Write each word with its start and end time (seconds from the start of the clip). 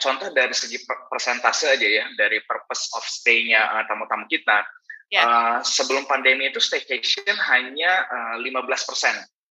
contoh 0.00 0.32
dari 0.32 0.56
segi 0.56 0.80
persentase 0.86 1.76
aja 1.76 1.86
ya, 1.86 2.04
dari 2.16 2.40
purpose 2.48 2.90
of 2.96 3.04
stay-nya 3.04 3.60
uh, 3.60 3.84
tamu-tamu 3.86 4.24
kita, 4.26 4.64
yeah. 5.12 5.22
Ya. 5.22 5.22
uh, 5.22 5.58
sebelum 5.60 6.08
pandemi 6.08 6.48
itu 6.48 6.58
staycation 6.58 7.36
hanya 7.52 8.08
uh, 8.08 8.36
15% 8.40 8.66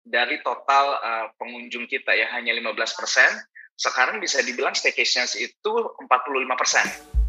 dari 0.04 0.38
total 0.44 1.00
uh, 1.00 1.26
pengunjung 1.40 1.88
kita 1.88 2.12
ya, 2.12 2.28
hanya 2.36 2.52
15%. 2.52 2.76
Sekarang 3.74 4.22
bisa 4.22 4.38
dibilang 4.44 4.76
staycation 4.76 5.26
itu 5.40 5.72
45%. 6.06 7.24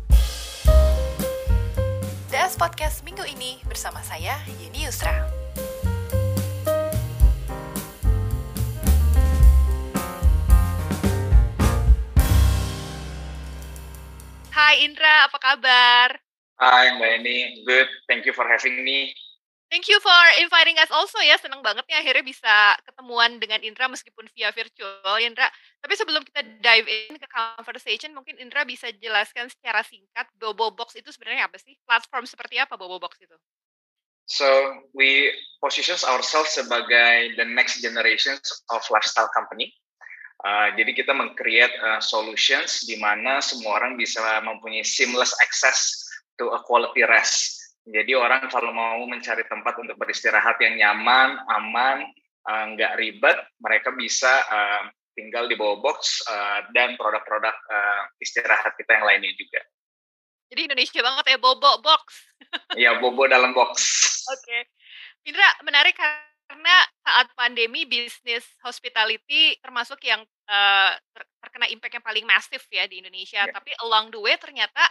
DS 2.30 2.60
Podcast 2.60 3.02
minggu 3.08 3.26
ini 3.26 3.64
bersama 3.66 4.04
saya, 4.04 4.38
Yeni 4.62 4.86
Yusra. 4.86 5.35
Hai 14.56 14.88
Indra, 14.88 15.28
apa 15.28 15.36
kabar? 15.36 16.16
Hai 16.56 16.96
Mbak 16.96 17.12
Eni, 17.20 17.68
good. 17.68 17.92
Thank 18.08 18.24
you 18.24 18.32
for 18.32 18.48
having 18.48 18.88
me. 18.88 19.12
Thank 19.68 19.92
you 19.92 20.00
for 20.00 20.24
inviting 20.40 20.80
us 20.80 20.88
also 20.96 21.20
ya. 21.20 21.36
Senang 21.36 21.60
banget 21.60 21.84
nih 21.92 22.00
akhirnya 22.00 22.24
bisa 22.24 22.80
ketemuan 22.88 23.36
dengan 23.36 23.60
Indra 23.68 23.92
meskipun 23.92 24.32
via 24.32 24.56
virtual 24.56 25.20
Indra. 25.20 25.52
Tapi 25.84 26.00
sebelum 26.00 26.24
kita 26.24 26.40
dive 26.64 26.88
in 26.88 27.20
ke 27.20 27.28
conversation, 27.28 28.16
mungkin 28.16 28.40
Indra 28.40 28.64
bisa 28.64 28.88
jelaskan 28.96 29.52
secara 29.52 29.84
singkat 29.84 30.32
Bobo 30.40 30.72
Box 30.72 30.96
itu 30.96 31.12
sebenarnya 31.12 31.52
apa 31.52 31.60
sih? 31.60 31.76
Platform 31.84 32.24
seperti 32.24 32.56
apa 32.56 32.80
Bobo 32.80 32.96
Box 32.96 33.20
itu? 33.20 33.36
So 34.32 34.48
we 34.96 35.36
position 35.60 36.00
ourselves 36.08 36.56
sebagai 36.56 37.36
the 37.36 37.44
next 37.44 37.84
generation 37.84 38.40
of 38.72 38.88
lifestyle 38.88 39.28
company. 39.36 39.76
Uh, 40.44 40.68
jadi 40.76 40.92
kita 40.92 41.16
meng-create 41.16 41.72
uh, 41.80 42.04
solutions 42.04 42.84
di 42.84 43.00
mana 43.00 43.40
semua 43.40 43.80
orang 43.80 43.96
bisa 43.96 44.20
mempunyai 44.44 44.84
seamless 44.84 45.32
access 45.40 46.04
to 46.36 46.52
a 46.52 46.60
quality 46.68 47.08
rest. 47.08 47.56
Jadi 47.86 48.18
orang 48.18 48.50
kalau 48.50 48.74
mau 48.74 49.00
mencari 49.06 49.46
tempat 49.48 49.78
untuk 49.80 49.96
beristirahat 49.96 50.58
yang 50.60 50.76
nyaman, 50.76 51.40
aman, 51.54 52.04
uh, 52.50 52.66
nggak 52.76 52.98
ribet, 53.00 53.38
mereka 53.62 53.94
bisa 53.96 54.44
uh, 54.50 54.90
tinggal 55.16 55.48
di 55.48 55.56
bawah 55.56 55.80
box 55.80 56.20
uh, 56.28 56.68
dan 56.76 57.00
produk-produk 57.00 57.56
uh, 57.56 58.04
istirahat 58.20 58.76
kita 58.76 59.00
yang 59.00 59.06
lainnya 59.08 59.32
juga. 59.40 59.64
Jadi 60.52 60.62
Indonesia 60.70 61.00
banget 61.02 61.26
ya 61.32 61.38
bobo 61.42 61.72
box. 61.82 62.04
Iya 62.78 63.02
bobo 63.02 63.26
dalam 63.26 63.56
box. 63.56 63.74
Oke, 64.30 64.42
okay. 64.44 64.62
Indra 65.26 65.48
menarik 65.66 65.98
karena 66.46 66.76
saat 67.02 67.28
pandemi 67.34 67.90
bisnis 67.90 68.46
hospitality 68.62 69.58
termasuk 69.62 69.98
yang 70.06 70.22
uh, 70.50 70.92
terkena 71.42 71.70
impact 71.74 71.94
yang 71.98 72.06
paling 72.06 72.26
masif 72.26 72.62
ya 72.70 72.86
di 72.86 73.02
Indonesia. 73.02 73.46
Yeah. 73.46 73.54
Tapi 73.54 73.72
along 73.82 74.14
the 74.14 74.22
way 74.22 74.38
ternyata 74.38 74.84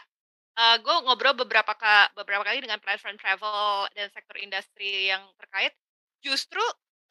uh, 0.59 0.77
gue 0.83 0.97
ngobrol 1.07 1.39
beberapa 1.39 1.75
ka, 1.75 2.11
beberapa 2.15 2.43
kali 2.47 2.63
dengan 2.63 2.83
platform 2.83 3.19
travel 3.19 3.87
dan 3.95 4.11
sektor 4.11 4.37
industri 4.39 5.11
yang 5.11 5.23
terkait, 5.39 5.75
justru 6.23 6.63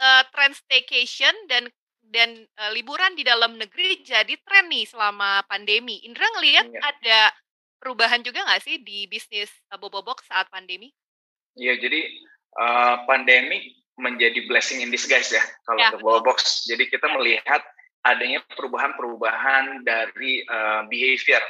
uh, 0.03 0.23
trend 0.31 0.55
staycation 0.55 1.35
dan 1.47 1.67
dan 2.03 2.43
uh, 2.59 2.71
liburan 2.75 3.15
di 3.15 3.23
dalam 3.23 3.55
negeri 3.55 4.03
jadi 4.03 4.35
tren 4.43 4.67
nih 4.67 4.83
selama 4.87 5.39
pandemi. 5.47 6.03
Indra 6.03 6.27
ngelihat 6.35 6.67
yeah. 6.67 6.83
ada 6.83 7.19
perubahan 7.79 8.19
juga 8.23 8.43
nggak 8.43 8.63
sih 8.63 8.79
di 8.83 9.07
bisnis 9.07 9.51
uh, 9.71 9.79
Bobo 9.79 10.03
Box 10.03 10.27
saat 10.27 10.51
pandemi? 10.51 10.91
Iya, 11.55 11.73
yeah, 11.73 11.75
jadi 11.79 12.01
uh, 12.59 12.95
pandemi 13.07 13.82
menjadi 13.97 14.49
blessing 14.49 14.81
in 14.81 14.89
disguise 14.89 15.29
ya 15.29 15.43
kalau 15.65 15.79
ya, 15.79 15.87
untuk 15.93 16.01
Bobo 16.01 16.33
Box. 16.33 16.65
Jadi 16.65 16.89
kita 16.89 17.05
melihat 17.13 17.61
adanya 18.03 18.43
perubahan-perubahan 18.53 19.85
dari 19.85 20.43
uh, 20.49 20.83
behavior 20.89 21.43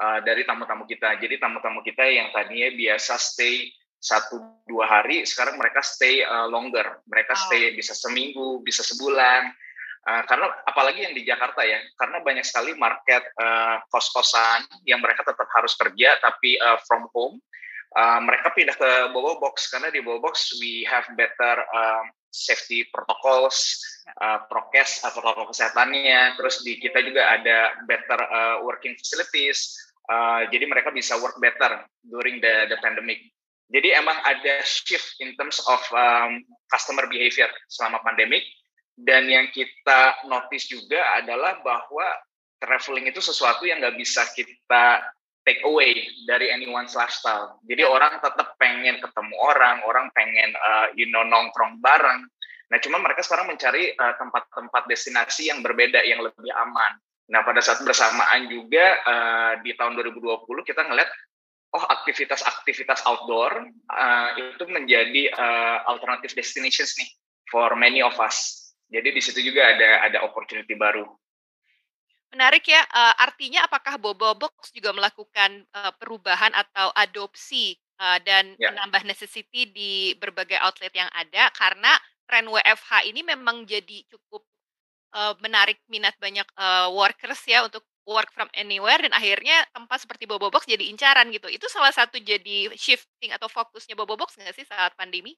uh, 0.00 0.18
dari 0.24 0.42
tamu-tamu 0.48 0.88
kita. 0.88 1.20
Jadi 1.20 1.38
tamu-tamu 1.38 1.84
kita 1.84 2.02
yang 2.08 2.32
tadinya 2.32 2.72
biasa 2.74 3.20
stay 3.20 3.70
satu 4.00 4.64
dua 4.64 4.88
hari, 4.88 5.28
sekarang 5.28 5.60
mereka 5.60 5.84
stay 5.84 6.24
uh, 6.24 6.48
longer. 6.48 7.04
Mereka 7.04 7.36
oh. 7.36 7.40
stay 7.46 7.76
bisa 7.76 7.92
seminggu, 7.92 8.64
bisa 8.64 8.80
sebulan. 8.80 9.52
Uh, 10.00 10.24
karena 10.24 10.48
apalagi 10.64 11.04
yang 11.04 11.12
di 11.12 11.28
Jakarta 11.28 11.60
ya, 11.60 11.76
karena 12.00 12.24
banyak 12.24 12.40
sekali 12.40 12.72
market 12.80 13.20
uh, 13.36 13.84
kos-kosan 13.92 14.64
yang 14.88 15.04
mereka 15.04 15.20
tetap 15.28 15.44
harus 15.52 15.76
kerja 15.76 16.16
tapi 16.24 16.56
uh, 16.56 16.80
from 16.88 17.04
home 17.12 17.36
uh, 17.96 18.20
mereka 18.22 18.54
pindah 18.54 18.76
ke 18.76 18.90
Bobo 19.10 19.38
Box 19.42 19.70
karena 19.70 19.90
di 19.90 20.02
Bobo 20.02 20.30
Box 20.30 20.58
we 20.62 20.86
have 20.86 21.06
better 21.18 21.64
uh, 21.74 22.04
safety 22.30 22.86
protocols, 22.94 23.82
uh, 24.22 24.46
prokes, 24.46 25.02
uh, 25.02 25.10
protokol 25.10 25.50
kesehatannya. 25.50 26.38
Terus 26.38 26.62
di 26.62 26.78
kita 26.78 27.02
juga 27.02 27.26
ada 27.26 27.74
better 27.90 28.20
uh, 28.22 28.56
working 28.62 28.94
facilities. 28.94 29.74
Uh, 30.10 30.46
jadi 30.50 30.66
mereka 30.66 30.90
bisa 30.90 31.18
work 31.18 31.38
better 31.38 31.86
during 32.06 32.42
the 32.42 32.66
the 32.70 32.78
pandemic. 32.82 33.22
Jadi 33.70 33.94
emang 33.94 34.18
ada 34.26 34.66
shift 34.66 35.14
in 35.22 35.38
terms 35.38 35.62
of 35.70 35.78
um, 35.94 36.42
customer 36.74 37.06
behavior 37.06 37.46
selama 37.70 38.02
pandemic. 38.02 38.42
Dan 38.98 39.30
yang 39.30 39.46
kita 39.54 40.26
notice 40.26 40.66
juga 40.66 40.98
adalah 41.16 41.62
bahwa 41.62 42.04
traveling 42.60 43.08
itu 43.08 43.22
sesuatu 43.22 43.64
yang 43.64 43.78
nggak 43.78 43.96
bisa 43.96 44.26
kita 44.34 45.00
take 45.44 45.60
away 45.64 46.06
dari 46.28 46.52
anyone's 46.52 46.92
lifestyle. 46.92 47.58
Jadi 47.64 47.82
yeah. 47.84 47.92
orang 47.92 48.20
tetap 48.20 48.56
pengen 48.60 49.00
ketemu 49.00 49.34
orang, 49.40 49.80
orang 49.88 50.12
pengen 50.12 50.52
uh, 50.56 50.92
you 50.96 51.08
know 51.08 51.24
nongkrong 51.24 51.80
bareng. 51.80 52.28
Nah, 52.70 52.78
cuma 52.78 53.02
mereka 53.02 53.26
sekarang 53.26 53.50
mencari 53.50 53.90
uh, 53.98 54.14
tempat-tempat 54.14 54.86
destinasi 54.86 55.50
yang 55.50 55.58
berbeda, 55.58 56.06
yang 56.06 56.22
lebih 56.22 56.54
aman. 56.54 57.02
Nah, 57.30 57.42
pada 57.42 57.58
saat 57.58 57.82
bersamaan 57.82 58.46
juga 58.46 58.94
uh, 59.06 59.52
di 59.62 59.74
tahun 59.74 59.98
2020 59.98 60.46
kita 60.62 60.86
ngeliat, 60.86 61.10
oh 61.74 61.84
aktivitas-aktivitas 61.86 63.06
outdoor 63.06 63.66
uh, 63.90 64.30
itu 64.38 64.64
menjadi 64.70 65.30
uh, 65.34 65.86
alternative 65.86 66.34
destinations 66.34 66.94
nih 66.98 67.10
for 67.50 67.74
many 67.78 68.02
of 68.02 68.14
us. 68.18 68.70
Jadi 68.90 69.14
di 69.14 69.22
situ 69.22 69.38
juga 69.42 69.70
ada 69.70 70.10
ada 70.10 70.18
opportunity 70.26 70.74
baru. 70.74 71.06
Menarik 72.30 72.62
ya, 72.70 72.78
uh, 72.94 73.14
artinya 73.18 73.66
apakah 73.66 73.98
Bobo 73.98 74.38
Box 74.38 74.70
juga 74.70 74.94
melakukan 74.94 75.66
uh, 75.74 75.90
perubahan 75.98 76.54
atau 76.54 76.94
adopsi 76.94 77.74
uh, 77.98 78.22
dan 78.22 78.54
ya. 78.54 78.70
menambah 78.70 79.02
necessity 79.02 79.66
di 79.66 80.14
berbagai 80.14 80.56
outlet 80.62 80.94
yang 80.94 81.10
ada 81.10 81.50
karena 81.58 81.90
tren 82.30 82.46
WFH 82.46 83.10
ini 83.10 83.26
memang 83.26 83.66
jadi 83.66 84.06
cukup 84.06 84.46
uh, 85.14 85.34
menarik 85.42 85.82
minat 85.90 86.14
banyak 86.22 86.46
uh, 86.54 86.94
workers 86.94 87.42
ya 87.50 87.66
untuk 87.66 87.82
work 88.06 88.30
from 88.30 88.46
anywhere 88.54 88.98
dan 89.02 89.12
akhirnya 89.14 89.66
tempat 89.74 90.02
seperti 90.02 90.24
Bobo 90.30 90.50
Box 90.50 90.66
jadi 90.66 90.86
incaran 90.86 91.28
gitu. 91.34 91.46
Itu 91.50 91.66
salah 91.66 91.90
satu 91.90 92.18
jadi 92.18 92.72
shifting 92.74 93.34
atau 93.34 93.46
fokusnya 93.50 93.98
Bobo 93.98 94.14
Box 94.14 94.38
nggak 94.38 94.54
sih 94.56 94.66
saat 94.66 94.94
pandemi? 94.94 95.36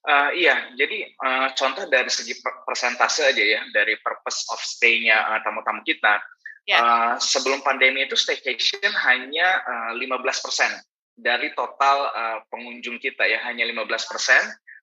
Uh, 0.00 0.32
iya, 0.32 0.72
jadi 0.80 1.12
uh, 1.20 1.52
contoh 1.52 1.84
dari 1.92 2.08
segi 2.08 2.32
persentase 2.40 3.20
aja 3.20 3.44
ya, 3.44 3.60
dari 3.76 4.00
purpose 4.00 4.48
of 4.48 4.56
stay-nya 4.64 5.28
uh, 5.28 5.44
tamu-tamu 5.44 5.84
kita, 5.84 6.16
yeah. 6.64 6.72
Ya. 6.72 6.78
uh, 6.80 7.14
sebelum 7.20 7.60
pandemi 7.60 8.08
itu 8.08 8.16
staycation 8.16 8.88
hanya 9.04 9.60
uh, 9.60 9.92
15% 9.92 11.20
dari 11.20 11.52
total 11.52 12.08
uh, 12.16 12.38
pengunjung 12.48 12.96
kita 12.96 13.28
ya, 13.28 13.44
hanya 13.44 13.68
15%. 13.68 14.00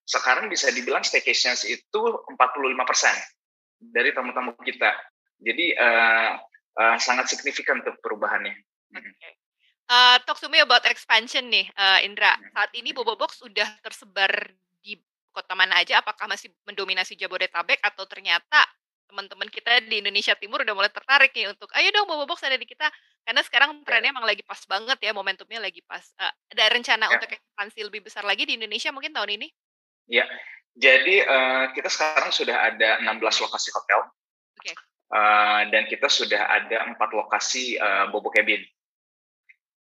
Sekarang 0.05 0.53
bisa 0.53 0.69
dibilang 0.69 1.01
staycation 1.01 1.57
itu 1.65 2.01
45% 2.37 2.37
dari 3.81 4.13
tamu-tamu 4.13 4.53
kita. 4.61 4.93
Jadi 5.41 5.73
uh, 5.77 6.37
uh, 6.77 6.97
sangat 7.01 7.33
signifikan 7.33 7.81
tuh 7.81 7.97
perubahannya. 8.05 8.53
Okay. 8.93 9.33
Uh, 9.87 10.19
talk 10.27 10.37
to 10.37 10.51
me 10.51 10.59
about 10.59 10.83
expansion 10.85 11.47
nih, 11.47 11.65
uh, 11.73 12.03
Indra. 12.03 12.35
Hmm. 12.35 12.53
Saat 12.53 12.71
ini 12.75 12.91
Bobo 12.91 13.15
Box 13.15 13.39
sudah 13.39 13.67
tersebar 13.81 14.29
kota 15.37 15.53
mana 15.53 15.77
aja? 15.77 16.01
Apakah 16.01 16.25
masih 16.25 16.49
mendominasi 16.65 17.13
Jabodetabek 17.13 17.77
atau 17.85 18.09
ternyata 18.09 18.65
teman-teman 19.07 19.47
kita 19.47 19.85
di 19.85 20.03
Indonesia 20.03 20.35
Timur 20.35 20.65
udah 20.65 20.75
mulai 20.75 20.91
tertarik 20.91 21.31
nih 21.31 21.47
untuk 21.47 21.71
ayo 21.79 21.87
dong 21.95 22.11
Bobo 22.11 22.27
Box 22.27 22.43
ada 22.43 22.59
di 22.59 22.67
kita 22.67 22.91
karena 23.23 23.39
sekarang 23.39 23.79
iya. 23.79 23.83
trennya 23.87 24.11
emang 24.11 24.27
lagi 24.27 24.43
pas 24.43 24.59
banget 24.67 24.99
ya 24.99 25.11
momentumnya 25.15 25.63
lagi 25.63 25.79
pas. 25.85 26.03
Uh, 26.19 26.33
ada 26.51 26.63
rencana 26.73 27.05
ya. 27.07 27.15
untuk 27.15 27.29
ekspansi 27.31 27.79
lebih 27.87 28.01
besar 28.03 28.27
lagi 28.27 28.43
di 28.43 28.59
Indonesia 28.59 28.91
mungkin 28.91 29.15
tahun 29.15 29.39
ini? 29.39 29.47
Ya, 30.07 30.23
jadi 30.75 31.15
uh, 31.27 31.65
kita 31.75 31.89
sekarang 31.91 32.31
sudah 32.31 32.55
ada 32.71 33.03
16 33.03 33.19
lokasi 33.19 33.69
hotel. 33.75 34.07
Oke. 34.59 34.71
Okay. 34.71 34.75
Uh, 35.07 35.61
dan 35.71 35.87
kita 35.87 36.11
sudah 36.11 36.39
ada 36.51 36.87
empat 36.91 37.15
lokasi 37.15 37.79
uh, 37.79 38.11
Bobo 38.11 38.31
Cabin. 38.31 38.63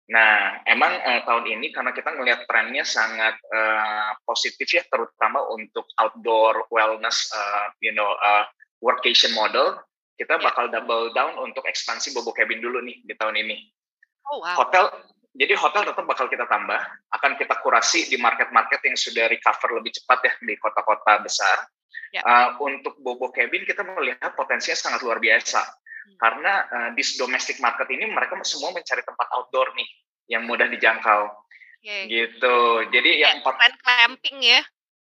Nah, 0.07 0.63
emang 0.63 1.03
uh, 1.03 1.21
tahun 1.27 1.51
ini 1.51 1.75
karena 1.75 1.91
kita 1.91 2.15
melihat 2.15 2.47
trennya 2.47 2.87
sangat 2.87 3.35
uh, 3.51 4.15
positif 4.23 4.71
ya, 4.71 4.83
terutama 4.87 5.43
untuk 5.51 5.83
outdoor 5.99 6.63
wellness, 6.71 7.27
uh, 7.35 7.67
you 7.83 7.91
know, 7.91 8.07
uh, 8.23 8.47
workation 8.79 9.35
model, 9.35 9.75
kita 10.15 10.39
ya. 10.39 10.43
bakal 10.43 10.71
double 10.71 11.11
down 11.11 11.35
untuk 11.43 11.67
ekspansi 11.67 12.15
Bobo 12.15 12.31
Cabin 12.31 12.63
dulu 12.63 12.79
nih 12.87 13.03
di 13.03 13.13
tahun 13.19 13.35
ini. 13.35 13.67
Oh, 14.31 14.39
wow. 14.39 14.63
Hotel, 14.63 14.87
jadi 15.35 15.59
hotel 15.59 15.91
tetap 15.91 16.07
bakal 16.07 16.31
kita 16.31 16.47
tambah, 16.47 16.79
akan 17.11 17.31
kita 17.35 17.59
kurasi 17.59 18.07
di 18.07 18.15
market-market 18.15 18.79
yang 18.87 18.95
sudah 18.95 19.27
recover 19.27 19.75
lebih 19.75 19.91
cepat 19.91 20.19
ya 20.23 20.33
di 20.39 20.55
kota-kota 20.55 21.19
besar. 21.19 21.67
Ya. 22.15 22.23
Uh, 22.23 22.55
untuk 22.63 22.95
Bobo 23.03 23.27
Cabin 23.35 23.67
kita 23.67 23.83
melihat 23.83 24.31
potensinya 24.39 24.79
sangat 24.79 25.03
luar 25.03 25.19
biasa. 25.19 25.67
Karena 26.15 26.53
uh, 26.71 26.89
di 26.95 27.03
domestic 27.19 27.59
market 27.59 27.85
ini 27.91 28.07
mereka 28.07 28.39
semua 28.47 28.71
mencari 28.71 29.03
tempat 29.03 29.27
outdoor 29.35 29.75
nih 29.75 29.89
yang 30.31 30.47
mudah 30.47 30.71
dijangkau. 30.71 31.29
Okay. 31.83 32.07
Gitu. 32.07 32.57
Jadi 32.89 33.11
ya, 33.19 33.35
yang 33.35 33.43
empat 33.43 33.75
camping 33.83 34.39
ya. 34.41 34.63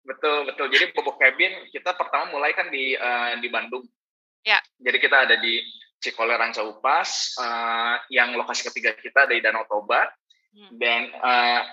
Betul, 0.06 0.48
betul. 0.48 0.70
Jadi 0.72 0.94
Bobo 0.94 1.18
Cabin 1.18 1.52
kita 1.74 1.94
pertama 1.98 2.30
mulai 2.34 2.54
kan 2.54 2.70
di 2.70 2.94
uh, 2.96 3.38
di 3.42 3.48
Bandung. 3.50 3.86
Ya. 4.46 4.62
Jadi 4.78 4.98
kita 5.02 5.26
ada 5.26 5.36
di 5.42 5.62
Cikole 5.98 6.38
Ranca 6.38 6.62
Upas, 6.62 7.34
uh, 7.42 7.98
yang 8.14 8.38
lokasi 8.38 8.70
ketiga 8.70 8.94
kita 8.94 9.26
ada 9.26 9.34
di 9.34 9.42
Danau 9.42 9.66
Toba, 9.66 10.06
hmm. 10.54 10.78
dan 10.78 11.10
uh, 11.18 11.66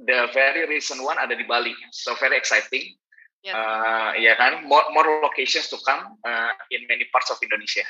the 0.00 0.32
very 0.32 0.64
recent 0.64 1.04
one 1.04 1.20
ada 1.20 1.36
di 1.36 1.44
Bali. 1.44 1.76
So 1.92 2.16
very 2.16 2.40
exciting. 2.40 2.96
Yes. 3.44 3.52
Uh, 3.52 4.10
ya 4.16 4.32
kan, 4.40 4.64
more, 4.64 4.88
more 4.96 5.20
locations 5.22 5.68
to 5.68 5.76
come 5.84 6.16
uh, 6.24 6.52
in 6.72 6.88
many 6.88 7.04
parts 7.12 7.28
of 7.28 7.36
Indonesia 7.44 7.84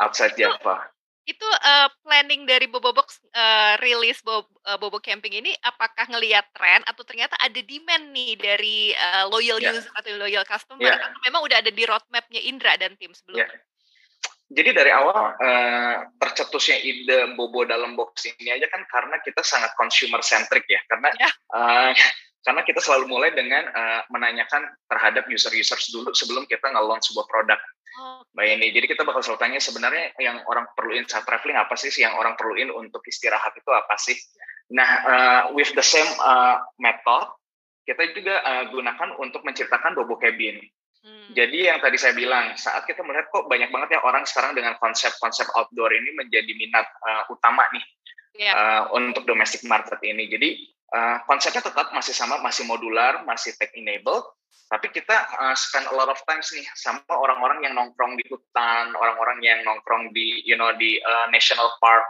outside 0.00 0.34
Java. 0.36 0.88
Itu 1.26 1.42
uh, 1.42 1.90
planning 2.06 2.46
dari 2.46 2.70
Bobo 2.70 2.94
Box 2.94 3.18
uh, 3.34 3.74
rilis 3.82 4.22
Bobo, 4.22 4.46
uh, 4.62 4.78
Bobo 4.78 5.02
Camping 5.02 5.34
ini 5.42 5.50
apakah 5.58 6.06
ngelihat 6.06 6.46
tren 6.54 6.86
atau 6.86 7.02
ternyata 7.02 7.34
ada 7.42 7.58
demand 7.66 8.14
nih 8.14 8.38
dari 8.38 8.94
uh, 8.94 9.26
loyal 9.26 9.58
yeah. 9.58 9.74
user 9.74 9.90
atau 9.98 10.14
loyal 10.14 10.46
customer 10.46 10.86
yeah. 10.86 10.94
atau 10.94 11.18
memang 11.26 11.42
udah 11.42 11.58
ada 11.58 11.72
di 11.74 11.82
roadmapnya 11.82 12.40
Indra 12.46 12.78
dan 12.78 12.94
tim 12.94 13.10
sebelumnya? 13.10 13.50
Yeah. 13.50 13.74
Jadi 14.46 14.78
dari 14.78 14.94
awal 14.94 15.34
uh, 15.34 15.96
tercetusnya 16.22 16.78
ide 16.78 17.34
Bobo 17.34 17.66
dalam 17.66 17.98
box 17.98 18.30
ini 18.30 18.54
aja 18.54 18.70
kan 18.70 18.86
karena 18.86 19.18
kita 19.18 19.42
sangat 19.42 19.74
consumer 19.74 20.22
centric 20.22 20.70
ya 20.70 20.78
karena 20.86 21.10
yeah. 21.18 21.26
Ya. 21.26 21.58
uh, 21.58 21.90
karena 22.46 22.62
kita 22.62 22.78
selalu 22.78 23.10
mulai 23.10 23.34
dengan 23.34 23.66
uh, 23.74 24.06
menanyakan 24.14 24.70
terhadap 24.86 25.26
user-users 25.26 25.90
dulu 25.90 26.14
sebelum 26.14 26.46
kita 26.46 26.70
nge-launch 26.70 27.10
sebuah 27.10 27.26
produk. 27.26 27.58
Mbak 28.36 28.46
ini, 28.46 28.66
jadi 28.76 28.86
kita 28.92 29.02
bakal 29.08 29.24
selalu 29.24 29.40
tanya 29.40 29.58
sebenarnya 29.58 30.14
yang 30.22 30.38
orang 30.46 30.68
perluin 30.78 31.08
saat 31.08 31.26
traveling 31.26 31.58
apa 31.58 31.74
sih, 31.74 31.90
yang 31.98 32.14
orang 32.14 32.38
perluin 32.38 32.70
untuk 32.70 33.02
istirahat 33.08 33.56
itu 33.56 33.70
apa 33.72 33.96
sih? 33.98 34.14
Nah, 34.70 34.90
uh, 35.02 35.42
with 35.56 35.72
the 35.74 35.82
same 35.82 36.06
uh, 36.22 36.60
method, 36.78 37.34
kita 37.88 38.12
juga 38.14 38.44
uh, 38.44 38.64
gunakan 38.68 39.16
untuk 39.18 39.42
menciptakan 39.42 39.96
Bobo 39.96 40.20
Cabin. 40.20 40.60
Hmm. 41.02 41.32
Jadi 41.32 41.66
yang 41.72 41.80
tadi 41.80 41.96
saya 41.96 42.12
bilang, 42.12 42.52
saat 42.54 42.84
kita 42.84 43.00
melihat 43.00 43.32
kok 43.32 43.48
banyak 43.48 43.72
banget 43.72 43.96
ya 43.96 44.00
orang 44.04 44.28
sekarang 44.28 44.52
dengan 44.54 44.76
konsep-konsep 44.78 45.48
outdoor 45.56 45.90
ini 45.90 46.14
menjadi 46.14 46.52
minat 46.52 46.86
uh, 47.00 47.32
utama 47.32 47.64
nih 47.72 47.82
yeah. 48.38 48.54
uh, 48.54 48.82
untuk 48.96 49.24
domestic 49.28 49.64
market 49.66 50.00
ini. 50.04 50.30
Jadi 50.30 50.50
uh, 50.94 51.22
konsepnya 51.26 51.64
tetap 51.64 51.90
masih 51.92 52.12
sama, 52.12 52.40
masih 52.40 52.64
modular, 52.68 53.26
masih 53.26 53.56
tech 53.58 53.72
enabled, 53.74 54.24
tapi 54.66 54.90
kita 54.90 55.14
uh, 55.38 55.54
spend 55.54 55.86
a 55.90 55.94
lot 55.94 56.10
of 56.10 56.18
times 56.26 56.50
nih 56.50 56.66
sama 56.74 57.02
orang-orang 57.10 57.62
yang 57.66 57.74
nongkrong 57.78 58.18
di 58.18 58.24
hutan, 58.26 58.94
orang-orang 58.98 59.38
yang 59.42 59.62
nongkrong 59.62 60.10
di 60.10 60.42
you 60.42 60.58
know 60.58 60.74
di 60.74 60.98
uh, 61.02 61.26
national 61.30 61.70
park. 61.78 62.02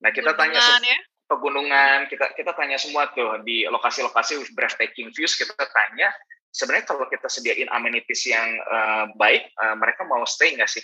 Nah 0.00 0.14
kita 0.14 0.32
tanya 0.38 0.56
ya? 0.56 0.98
pegunungan, 1.28 2.08
kita 2.08 2.32
kita 2.32 2.56
tanya 2.56 2.80
semua 2.80 3.12
tuh 3.12 3.44
di 3.44 3.68
lokasi-lokasi 3.68 4.40
with 4.40 4.52
breathtaking 4.56 5.12
views 5.12 5.36
kita 5.36 5.52
tanya 5.58 6.08
sebenarnya 6.52 6.86
kalau 6.88 7.04
kita 7.12 7.28
sediain 7.28 7.68
amenities 7.68 8.24
yang 8.24 8.56
uh, 8.66 9.12
baik, 9.14 9.52
uh, 9.60 9.76
mereka 9.76 10.08
mau 10.08 10.24
stay 10.24 10.56
nggak 10.56 10.70
sih? 10.70 10.82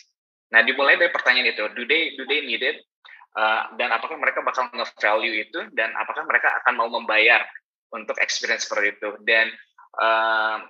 Nah 0.53 0.61
dimulai 0.63 1.01
dari 1.01 1.11
pertanyaan 1.11 1.51
itu, 1.51 1.65
do 1.73 1.83
they 1.89 2.15
do 2.21 2.29
they 2.29 2.45
need 2.45 2.61
it? 2.61 2.85
Uh, 3.35 3.67
dan 3.75 3.91
apakah 3.91 4.15
mereka 4.15 4.47
bakal 4.47 4.71
nge-value 4.71 5.43
itu 5.43 5.61
dan 5.75 5.91
apakah 5.99 6.23
mereka 6.23 6.55
akan 6.63 6.79
mau 6.79 6.87
membayar 6.87 7.43
untuk 7.91 8.15
experience 8.23 8.71
seperti 8.71 8.95
itu. 8.95 9.11
Dan 9.27 9.51
uh, 9.99 10.63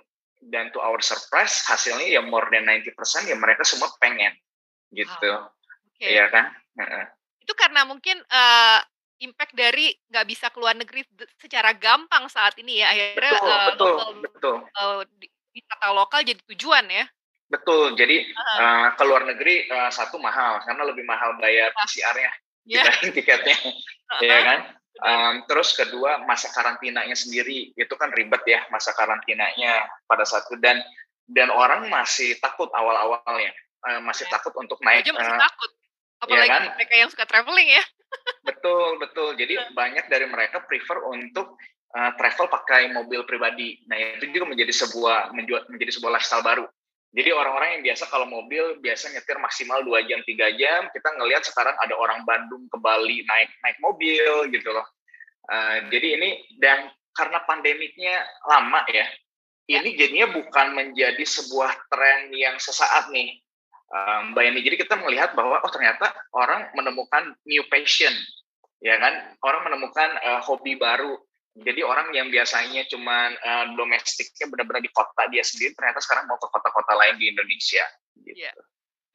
dan 0.49 0.73
to 0.73 0.81
our 0.81 1.01
surprise 1.01 1.61
hasilnya 1.69 2.09
ya 2.09 2.21
more 2.25 2.49
than 2.49 2.65
90% 2.65 3.29
ya 3.29 3.37
mereka 3.37 3.61
semua 3.65 3.89
pengen 4.01 4.33
gitu. 4.93 5.29
Oh, 5.29 5.49
okay. 5.97 6.17
ya 6.17 6.25
kan? 6.33 6.53
Uh 6.77 7.05
itu 7.45 7.53
karena 7.53 7.85
mungkin 7.85 8.17
uh, 8.25 8.81
impact 9.21 9.53
dari 9.53 9.93
nggak 10.09 10.25
bisa 10.25 10.49
keluar 10.49 10.73
negeri 10.73 11.05
secara 11.37 11.77
gampang 11.77 12.25
saat 12.25 12.57
ini 12.57 12.81
ya 12.81 12.89
akhirnya 12.89 13.31
betul, 13.37 13.45
uh, 13.45 13.65
betul, 13.69 13.93
lokal, 13.93 14.11
betul. 14.25 14.55
Uh, 14.73 14.99
wisata 15.53 15.87
lokal 15.93 16.19
jadi 16.25 16.41
tujuan 16.57 16.85
ya? 16.89 17.05
Betul 17.45 17.93
jadi 17.93 18.25
uh, 18.33 18.97
ke 18.97 19.03
luar 19.05 19.29
negeri 19.29 19.69
uh, 19.69 19.93
satu 19.93 20.17
mahal 20.17 20.57
karena 20.65 20.83
lebih 20.89 21.05
mahal 21.05 21.37
bayar 21.37 21.69
PCR-nya 21.77 22.33
yeah. 22.65 22.91
tiketnya, 22.99 23.55
uh-huh. 23.55 24.21
ya 24.29 24.39
kan? 24.43 24.59
Um, 24.95 25.35
terus 25.51 25.75
kedua 25.75 26.23
masa 26.23 26.47
karantinanya 26.55 27.19
sendiri 27.19 27.75
itu 27.75 27.93
kan 27.99 28.15
ribet 28.15 28.47
ya 28.47 28.63
masa 28.71 28.95
karantinanya 28.95 29.83
pada 30.07 30.23
saat 30.23 30.47
itu 30.47 30.55
dan 30.63 30.79
dan 31.27 31.51
orang 31.51 31.91
masih 31.91 32.39
takut 32.39 32.71
awal-awalnya 32.71 33.51
uh, 33.85 34.01
masih 34.01 34.25
yeah. 34.25 34.33
takut 34.39 34.53
untuk 34.55 34.79
naik. 34.81 35.03
Aja 35.03 35.11
masih 35.13 35.35
uh, 35.35 35.41
takut, 35.41 35.71
iya 35.75 36.23
apalagi 36.23 36.47
ya 36.47 36.53
kan? 36.55 36.63
mereka 36.79 36.93
yang 36.95 37.09
suka 37.11 37.25
traveling 37.27 37.69
ya. 37.69 37.83
betul 38.47 38.89
betul. 38.97 39.29
Jadi 39.35 39.53
yeah. 39.59 39.67
banyak 39.75 40.05
dari 40.07 40.25
mereka 40.31 40.63
prefer 40.63 40.97
untuk 41.11 41.59
uh, 41.93 42.11
travel 42.17 42.47
pakai 42.49 42.91
mobil 42.95 43.27
pribadi. 43.27 43.83
Nah 43.91 43.97
itu 44.17 44.31
juga 44.31 44.47
menjadi 44.49 44.73
sebuah 44.73 45.35
menjadi 45.35 45.91
sebuah 45.91 46.11
lifestyle 46.17 46.45
baru. 46.45 46.65
Jadi 47.15 47.31
orang-orang 47.31 47.79
yang 47.79 47.83
biasa 47.87 48.11
kalau 48.11 48.27
mobil 48.27 48.75
biasa 48.83 49.07
nyetir 49.15 49.39
maksimal 49.39 49.79
dua 49.87 50.03
jam 50.03 50.19
tiga 50.27 50.51
jam, 50.59 50.91
kita 50.91 51.15
ngelihat 51.15 51.47
sekarang 51.47 51.71
ada 51.79 51.95
orang 51.95 52.27
Bandung 52.27 52.67
ke 52.67 52.75
Bali 52.75 53.23
naik 53.23 53.55
naik 53.63 53.77
mobil 53.79 54.51
gitu 54.51 54.69
loh. 54.75 54.83
Uh, 55.47 55.87
jadi 55.87 56.19
ini 56.19 56.43
dan 56.59 56.91
karena 57.15 57.39
pandemiknya 57.47 58.19
lama 58.43 58.83
ya, 58.91 59.07
ya, 59.71 59.79
ini 59.79 59.95
jadinya 59.95 60.27
bukan 60.35 60.75
menjadi 60.75 61.23
sebuah 61.23 61.87
tren 61.87 62.35
yang 62.35 62.59
sesaat 62.59 63.07
nih, 63.15 63.39
um, 63.95 64.35
Mbak 64.35 64.43
Yani. 64.51 64.59
Jadi 64.67 64.75
kita 64.83 64.99
melihat 64.99 65.31
bahwa 65.39 65.63
oh 65.63 65.71
ternyata 65.71 66.11
orang 66.35 66.67
menemukan 66.75 67.31
new 67.47 67.63
passion, 67.71 68.11
ya 68.83 68.99
kan? 68.99 69.39
Orang 69.39 69.63
menemukan 69.71 70.19
uh, 70.19 70.43
hobi 70.43 70.75
baru 70.75 71.15
jadi 71.55 71.87
orang 71.87 72.11
yang 72.11 72.27
biasanya 72.27 72.83
cuma 72.91 73.31
uh, 73.31 73.65
domestiknya 73.79 74.51
benar-benar 74.51 74.83
di 74.83 74.91
kota 74.91 75.23
dia 75.31 75.39
sendiri, 75.39 75.71
ternyata 75.71 76.03
sekarang 76.03 76.27
mau 76.27 76.35
ke 76.35 76.51
kota-kota 76.51 76.93
lain 76.99 77.15
di 77.15 77.31
Indonesia. 77.31 77.85
Gitu. 78.19 78.43
Yeah. 78.43 78.51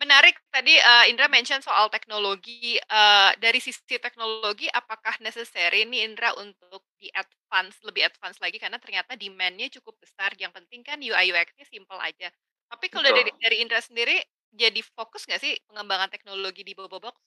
Menarik 0.01 0.41
tadi 0.49 0.73
uh, 0.81 1.05
Indra 1.13 1.29
mention 1.29 1.61
soal 1.61 1.93
teknologi. 1.93 2.81
Uh, 2.89 3.37
dari 3.37 3.61
sisi 3.61 4.01
teknologi, 4.01 4.65
apakah 4.73 5.21
necessary 5.21 5.85
ini 5.85 6.01
Indra 6.01 6.33
untuk 6.41 6.89
di 6.97 7.13
advance 7.13 7.77
lebih 7.85 8.09
advance 8.09 8.41
lagi 8.41 8.57
karena 8.57 8.81
ternyata 8.81 9.13
demand-nya 9.21 9.69
cukup 9.77 10.01
besar. 10.01 10.33
Yang 10.41 10.57
penting 10.65 10.81
kan 10.81 10.97
UI 10.97 11.37
UX-nya 11.37 11.69
simple 11.69 12.01
aja. 12.01 12.33
Tapi 12.73 12.87
kalau 12.89 13.13
dari 13.13 13.29
dari 13.37 13.61
Indra 13.61 13.85
sendiri, 13.85 14.17
jadi 14.49 14.81
fokus 14.97 15.29
nggak 15.29 15.45
sih 15.45 15.53
pengembangan 15.69 16.09
teknologi 16.09 16.65
di 16.65 16.73
Bobo 16.73 16.97
Box? 16.97 17.21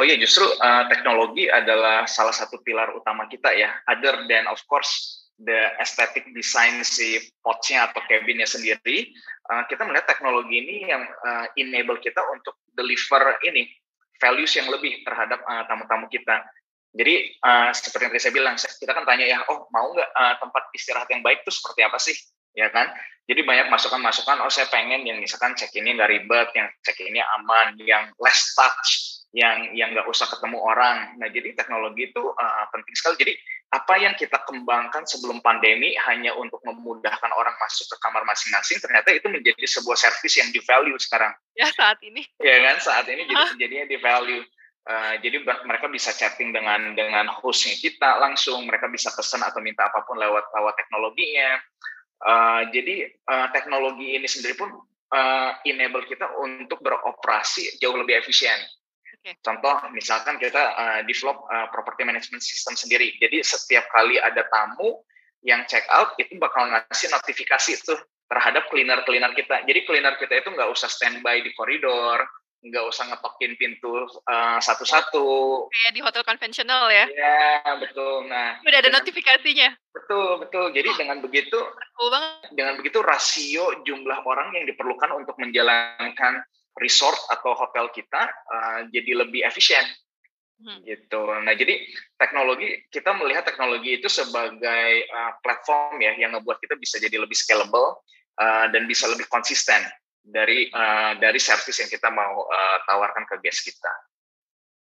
Oh 0.00 0.04
iya, 0.08 0.16
justru 0.16 0.48
uh, 0.48 0.84
teknologi 0.88 1.52
adalah 1.52 2.08
salah 2.08 2.32
satu 2.32 2.58
pilar 2.64 2.96
utama 2.96 3.28
kita 3.28 3.52
ya. 3.52 3.70
Other 3.84 4.24
than 4.24 4.48
of 4.48 4.58
course 4.64 5.20
the 5.36 5.74
aesthetic 5.82 6.32
design 6.32 6.80
si 6.86 7.20
potsnya 7.44 7.90
atau 7.90 8.00
cabinnya 8.08 8.48
sendiri, 8.48 9.12
uh, 9.52 9.68
kita 9.68 9.84
melihat 9.84 10.08
teknologi 10.08 10.64
ini 10.64 10.88
yang 10.88 11.04
uh, 11.04 11.46
enable 11.60 12.00
kita 12.00 12.24
untuk 12.32 12.56
deliver 12.72 13.36
ini 13.44 13.68
values 14.16 14.54
yang 14.54 14.70
lebih 14.70 15.02
terhadap 15.04 15.44
uh, 15.44 15.66
tamu-tamu 15.68 16.08
kita. 16.08 16.40
Jadi 16.92 17.40
uh, 17.40 17.72
seperti 17.72 18.02
yang 18.04 18.12
tadi 18.12 18.22
saya 18.22 18.34
bilang, 18.36 18.54
kita 18.60 18.92
kan 18.92 19.04
tanya 19.08 19.24
ya, 19.24 19.38
oh 19.48 19.68
mau 19.72 19.92
nggak 19.92 20.10
uh, 20.12 20.34
tempat 20.40 20.62
istirahat 20.76 21.08
yang 21.08 21.24
baik 21.24 21.40
itu 21.44 21.52
seperti 21.52 21.80
apa 21.84 21.96
sih, 21.96 22.16
ya 22.52 22.68
kan? 22.68 22.92
Jadi 23.24 23.40
banyak 23.48 23.72
masukan-masukan, 23.72 24.44
oh 24.44 24.52
saya 24.52 24.68
pengen 24.68 25.08
yang 25.08 25.16
misalkan 25.16 25.56
check 25.56 25.72
ini 25.72 25.96
nggak 25.96 26.10
ribet, 26.10 26.48
yang 26.52 26.68
check 26.84 27.00
ini 27.00 27.18
aman, 27.40 27.80
yang 27.80 28.12
less 28.20 28.52
touch, 28.52 29.21
yang 29.32 29.72
yang 29.72 29.96
nggak 29.96 30.04
usah 30.04 30.28
ketemu 30.28 30.60
orang. 30.60 31.16
Nah, 31.16 31.28
jadi 31.32 31.56
teknologi 31.56 32.12
itu 32.12 32.20
uh, 32.20 32.66
penting 32.68 32.92
sekali. 32.92 33.16
Jadi 33.16 33.34
apa 33.72 33.94
yang 33.96 34.12
kita 34.12 34.44
kembangkan 34.44 35.08
sebelum 35.08 35.40
pandemi 35.40 35.96
hanya 36.04 36.36
untuk 36.36 36.60
memudahkan 36.60 37.32
orang 37.32 37.56
masuk 37.56 37.88
ke 37.88 37.96
kamar 38.04 38.28
masing-masing, 38.28 38.76
ternyata 38.84 39.08
itu 39.16 39.32
menjadi 39.32 39.64
sebuah 39.64 39.96
service 39.96 40.36
yang 40.36 40.52
di 40.52 40.60
value 40.60 41.00
sekarang. 41.00 41.32
Ya 41.56 41.72
saat 41.72 41.96
ini. 42.04 42.20
Ya 42.44 42.60
kan 42.60 42.76
saat 42.84 43.08
ini 43.08 43.24
jadi 43.24 43.56
jadinya 43.56 43.86
di 43.88 43.98
value. 43.98 44.44
Uh, 44.82 45.14
jadi 45.24 45.40
mereka 45.46 45.86
bisa 45.88 46.12
chatting 46.12 46.52
dengan 46.52 46.92
dengan 46.92 47.24
hostnya 47.32 47.72
kita 47.80 48.20
langsung, 48.20 48.68
mereka 48.68 48.92
bisa 48.92 49.08
pesan 49.16 49.40
atau 49.40 49.64
minta 49.64 49.88
apa 49.88 50.04
pun 50.04 50.20
lewat 50.20 50.52
lewat 50.52 50.74
teknologinya. 50.76 51.56
Uh, 52.20 52.68
jadi 52.68 53.08
uh, 53.24 53.48
teknologi 53.56 54.12
ini 54.12 54.28
sendiri 54.28 54.60
pun 54.60 54.68
uh, 55.08 55.50
enable 55.64 56.04
kita 56.04 56.28
untuk 56.36 56.84
beroperasi 56.84 57.80
jauh 57.80 57.96
lebih 57.96 58.20
efisien. 58.20 58.60
Okay. 59.22 59.38
Contoh, 59.38 59.78
misalkan 59.94 60.34
kita 60.42 60.74
uh, 60.74 61.00
develop 61.06 61.46
uh, 61.46 61.70
property 61.70 62.02
management 62.02 62.42
system 62.42 62.74
sendiri. 62.74 63.14
Jadi 63.22 63.38
setiap 63.46 63.86
kali 63.94 64.18
ada 64.18 64.42
tamu 64.50 64.98
yang 65.46 65.62
check 65.70 65.86
out, 65.94 66.18
itu 66.18 66.34
bakal 66.42 66.66
ngasih 66.66 67.06
notifikasi 67.14 67.86
tuh 67.86 68.02
terhadap 68.26 68.66
cleaner-cleaner 68.66 69.30
kita. 69.38 69.62
Jadi 69.62 69.86
cleaner 69.86 70.18
kita 70.18 70.42
itu 70.42 70.50
nggak 70.50 70.66
usah 70.74 70.90
standby 70.90 71.38
di 71.38 71.54
koridor, 71.54 72.18
nggak 72.66 72.82
usah 72.82 73.14
ngetokin 73.14 73.54
pintu 73.54 74.10
uh, 74.26 74.58
satu-satu. 74.58 75.26
Kayak 75.70 75.92
di 75.94 76.00
hotel 76.02 76.22
konvensional 76.26 76.90
ya? 76.90 77.06
Iya, 77.06 77.78
betul. 77.78 78.26
Nah, 78.26 78.58
udah 78.58 78.78
ada 78.78 78.90
dengan, 78.90 79.06
notifikasinya. 79.06 79.70
Betul, 79.94 80.42
betul. 80.42 80.66
Jadi 80.74 80.88
oh, 80.90 80.98
dengan 80.98 81.18
begitu, 81.22 81.58
dengan 82.58 82.74
begitu 82.78 82.98
rasio 83.06 83.86
jumlah 83.86 84.18
orang 84.26 84.50
yang 84.58 84.66
diperlukan 84.66 85.14
untuk 85.14 85.38
menjalankan 85.38 86.42
resort 86.80 87.18
atau 87.28 87.52
hotel 87.52 87.92
kita 87.92 88.22
uh, 88.28 88.80
jadi 88.88 89.24
lebih 89.24 89.44
efisien 89.44 89.84
hmm. 90.62 90.86
gitu. 90.86 91.22
Nah 91.42 91.52
jadi 91.52 91.82
teknologi 92.16 92.86
kita 92.88 93.12
melihat 93.18 93.44
teknologi 93.44 93.98
itu 93.98 94.08
sebagai 94.08 95.06
uh, 95.10 95.32
platform 95.42 96.00
ya 96.00 96.16
yang 96.16 96.32
ngebuat 96.38 96.62
kita 96.62 96.78
bisa 96.78 96.96
jadi 97.02 97.20
lebih 97.20 97.36
scalable 97.36 98.00
uh, 98.38 98.66
dan 98.70 98.86
bisa 98.86 99.10
lebih 99.10 99.26
konsisten 99.28 99.82
dari 100.22 100.70
uh, 100.70 101.18
dari 101.18 101.40
service 101.42 101.82
yang 101.82 101.90
kita 101.90 102.08
mau 102.08 102.46
uh, 102.46 102.78
tawarkan 102.86 103.26
ke 103.26 103.42
guest 103.42 103.66
kita. 103.66 103.92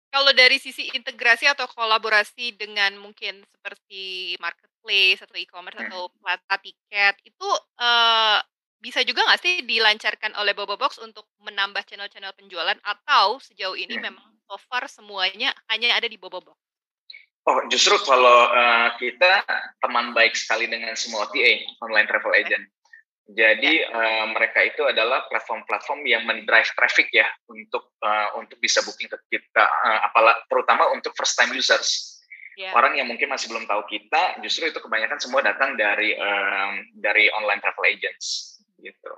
Kalau 0.09 0.33
dari 0.33 0.57
sisi 0.57 0.89
integrasi 0.89 1.45
atau 1.45 1.69
kolaborasi 1.69 2.57
dengan 2.57 2.97
mungkin 2.97 3.45
seperti 3.45 4.33
marketplace 4.41 5.21
atau 5.21 5.37
e-commerce 5.37 5.77
hmm. 5.77 5.85
atau 5.85 6.09
plata 6.17 6.55
tiket 6.57 7.15
itu 7.29 7.49
uh, 7.77 8.41
bisa 8.79 9.03
juga 9.03 9.27
nggak 9.27 9.41
sih 9.43 9.55
dilancarkan 9.67 10.39
oleh 10.39 10.55
Bobo 10.55 10.79
Box 10.79 11.03
untuk 11.03 11.27
menambah 11.43 11.83
channel-channel 11.83 12.31
penjualan 12.31 12.79
atau 12.79 13.35
sejauh 13.43 13.75
ini 13.75 13.99
hmm. 13.99 14.03
memang 14.07 14.27
so 14.47 14.55
far 14.71 14.87
semuanya 14.87 15.51
hanya 15.67 15.93
ada 15.99 16.07
di 16.07 16.15
Bobo 16.15 16.39
Box? 16.39 16.57
Oh, 17.47 17.59
justru 17.67 17.95
kalau 18.07 18.51
uh, 18.51 18.95
kita 18.99 19.43
teman 19.83 20.15
baik 20.15 20.35
sekali 20.35 20.69
dengan 20.69 20.95
semua 20.95 21.27
OTA, 21.27 21.65
online 21.83 22.07
travel 22.07 22.35
agent. 22.35 22.65
Jadi 23.29 23.85
ya. 23.85 23.93
uh, 23.93 24.25
mereka 24.33 24.65
itu 24.65 24.81
adalah 24.89 25.25
platform-platform 25.29 26.01
yang 26.05 26.25
mendrive 26.25 26.69
traffic 26.73 27.13
ya 27.13 27.29
untuk 27.45 27.93
uh, 28.01 28.33
untuk 28.41 28.57
bisa 28.57 28.81
booking 28.81 29.09
ke 29.09 29.17
kita, 29.37 29.65
uh, 29.65 29.99
apalah 30.09 30.39
terutama 30.49 30.89
untuk 30.93 31.13
first 31.13 31.37
time 31.37 31.53
users. 31.53 32.17
Ya. 32.57 32.75
Orang 32.75 32.97
yang 32.97 33.07
mungkin 33.07 33.31
masih 33.31 33.47
belum 33.53 33.69
tahu 33.69 33.87
kita, 33.87 34.43
justru 34.43 34.67
itu 34.67 34.83
kebanyakan 34.83 35.15
semua 35.21 35.39
datang 35.39 35.79
dari 35.79 36.11
um, 36.19 36.73
dari 36.99 37.31
online 37.31 37.63
travel 37.63 37.87
agents 37.87 38.58
gitu. 38.79 39.13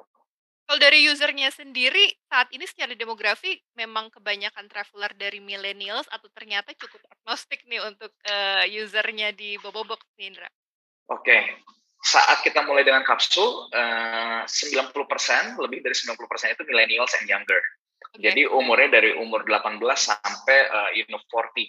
Kalau 0.68 0.80
dari 0.80 1.04
usernya 1.12 1.52
sendiri 1.52 2.16
saat 2.32 2.48
ini 2.56 2.64
secara 2.64 2.96
demografi 2.96 3.60
memang 3.76 4.08
kebanyakan 4.08 4.72
traveler 4.72 5.12
dari 5.20 5.44
millennials 5.44 6.08
atau 6.08 6.32
ternyata 6.32 6.72
cukup 6.80 7.04
agnostik 7.12 7.68
nih 7.68 7.84
untuk 7.84 8.14
uh, 8.24 8.64
usernya 8.72 9.36
di 9.36 9.60
Bobobox 9.60 10.00
nih 10.16 10.32
Indra? 10.32 10.48
Oke, 11.12 11.28
okay 11.28 11.42
saat 12.02 12.42
kita 12.42 12.66
mulai 12.66 12.82
dengan 12.82 13.06
kapsul, 13.06 13.70
uh, 13.70 14.42
90% 14.50 15.62
lebih 15.62 15.86
dari 15.86 15.94
90% 15.94 16.58
itu 16.58 16.64
millennials 16.66 17.14
and 17.22 17.30
younger. 17.30 17.62
Okay. 18.18 18.34
Jadi 18.34 18.50
umurnya 18.50 18.90
dari 18.98 19.14
umur 19.14 19.46
18 19.46 19.78
sampai 19.94 20.60
uh, 20.68 20.90
you 20.98 21.06
know 21.14 21.22
40. 21.30 21.62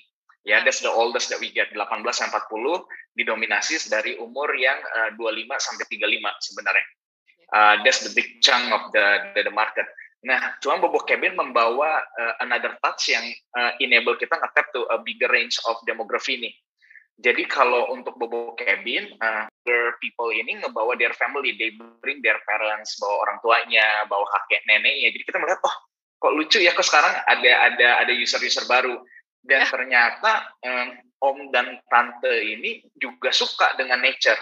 Ya, 0.42 0.58
yeah, 0.58 0.60
that's 0.66 0.82
the 0.82 0.90
oldest 0.90 1.30
that 1.30 1.38
we 1.38 1.54
get. 1.54 1.70
18 1.70 2.02
sampai 2.10 2.40
40 2.50 2.82
didominasi 3.14 3.78
dari 3.92 4.18
umur 4.18 4.50
yang 4.56 4.74
uh, 4.74 5.14
25 5.14 5.46
sampai 5.60 5.84
35 5.86 6.48
sebenarnya. 6.50 6.86
Uh, 7.52 7.76
that's 7.84 8.00
the 8.00 8.12
big 8.16 8.40
chunk 8.40 8.72
of 8.72 8.88
the 8.96 9.04
the, 9.36 9.44
the 9.44 9.52
market. 9.52 9.84
Nah, 10.22 10.56
cuma 10.62 10.78
Bobo 10.78 11.02
Cabin 11.02 11.34
membawa 11.34 11.98
uh, 11.98 12.34
another 12.40 12.78
touch 12.78 13.10
yang 13.10 13.26
uh, 13.58 13.74
enable 13.82 14.14
kita 14.14 14.38
nge-tap 14.38 14.70
to 14.70 14.86
a 14.88 15.02
bigger 15.02 15.26
range 15.28 15.58
of 15.66 15.76
demography 15.82 16.38
nih. 16.38 16.54
Jadi 17.18 17.44
kalau 17.50 17.90
untuk 17.92 18.16
Bobo 18.16 18.54
Cabin, 18.54 19.18
uh, 19.18 19.50
people 19.98 20.30
ini 20.32 20.62
ngebawa 20.62 20.96
their 20.96 21.12
family, 21.18 21.58
they 21.58 21.74
bring 22.00 22.22
their 22.24 22.38
parents, 22.48 22.96
bawa 23.02 23.28
orang 23.28 23.38
tuanya, 23.42 23.86
bawa 24.08 24.24
kakek 24.30 24.62
neneknya. 24.64 25.10
Jadi 25.12 25.24
kita 25.26 25.38
melihat, 25.42 25.60
oh 25.66 25.76
kok 26.22 26.34
lucu 26.38 26.58
ya 26.62 26.70
kok 26.70 26.86
sekarang 26.86 27.12
ada 27.26 27.52
ada 27.68 27.88
ada 28.06 28.12
user-user 28.14 28.64
baru. 28.70 28.96
Dan 29.42 29.66
ya. 29.66 29.68
ternyata 29.74 30.32
um, 30.62 30.88
om 31.18 31.38
dan 31.50 31.82
tante 31.90 32.30
ini 32.46 32.86
juga 32.94 33.34
suka 33.34 33.74
dengan 33.74 33.98
nature. 34.00 34.38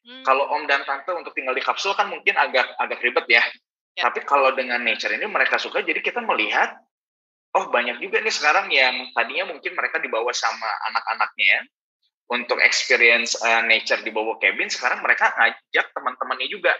Hmm. 0.00 0.24
Kalau 0.24 0.48
om 0.56 0.64
dan 0.64 0.80
tante 0.88 1.12
untuk 1.12 1.36
tinggal 1.36 1.52
di 1.52 1.60
kapsul 1.60 1.92
kan 1.92 2.08
mungkin 2.08 2.32
agak 2.36 2.64
agak 2.80 3.04
ribet 3.04 3.26
ya. 3.28 3.44
ya. 3.96 4.08
Tapi 4.08 4.24
kalau 4.24 4.56
dengan 4.56 4.80
nature 4.80 5.12
ini 5.12 5.28
mereka 5.28 5.60
suka, 5.60 5.84
jadi 5.84 6.00
kita 6.00 6.24
melihat, 6.24 6.72
oh 7.52 7.68
banyak 7.68 8.00
juga 8.00 8.24
nih 8.24 8.32
sekarang 8.32 8.72
yang 8.72 9.12
tadinya 9.12 9.52
mungkin 9.52 9.76
mereka 9.76 10.00
dibawa 10.00 10.32
sama 10.32 10.68
anak-anaknya 10.88 11.68
untuk 12.30 12.62
experience 12.62 13.34
uh, 13.42 13.60
nature 13.66 14.00
di 14.06 14.14
Bobo 14.14 14.38
Cabin, 14.38 14.70
sekarang 14.70 15.02
mereka 15.02 15.34
ngajak 15.34 15.90
teman-temannya 15.92 16.46
juga. 16.46 16.72